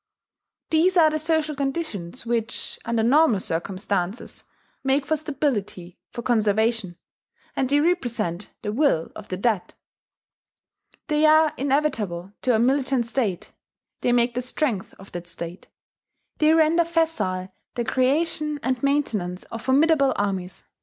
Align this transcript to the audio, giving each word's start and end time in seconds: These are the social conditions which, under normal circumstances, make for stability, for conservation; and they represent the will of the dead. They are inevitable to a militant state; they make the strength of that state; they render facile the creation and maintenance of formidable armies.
These 0.71 0.97
are 0.97 1.11
the 1.11 1.19
social 1.19 1.53
conditions 1.55 2.25
which, 2.25 2.79
under 2.85 3.03
normal 3.03 3.39
circumstances, 3.39 4.43
make 4.83 5.05
for 5.05 5.15
stability, 5.15 5.99
for 6.09 6.23
conservation; 6.23 6.97
and 7.55 7.69
they 7.69 7.79
represent 7.81 8.51
the 8.63 8.71
will 8.71 9.11
of 9.15 9.27
the 9.27 9.37
dead. 9.37 9.75
They 11.05 11.27
are 11.27 11.53
inevitable 11.55 12.33
to 12.41 12.55
a 12.55 12.57
militant 12.57 13.05
state; 13.05 13.51
they 13.99 14.11
make 14.11 14.33
the 14.33 14.41
strength 14.41 14.95
of 14.97 15.11
that 15.11 15.27
state; 15.27 15.67
they 16.39 16.51
render 16.51 16.83
facile 16.83 17.47
the 17.75 17.83
creation 17.83 18.59
and 18.63 18.81
maintenance 18.81 19.43
of 19.51 19.61
formidable 19.61 20.13
armies. 20.15 20.63